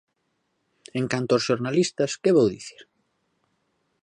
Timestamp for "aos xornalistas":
1.33-2.11